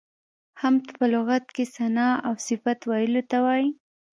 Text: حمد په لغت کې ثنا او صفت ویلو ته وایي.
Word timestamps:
حمد 0.61 0.85
په 0.97 1.05
لغت 1.13 1.45
کې 1.55 1.63
ثنا 1.75 2.09
او 2.27 2.33
صفت 2.47 2.79
ویلو 2.89 3.21
ته 3.31 3.37
وایي. 3.45 3.69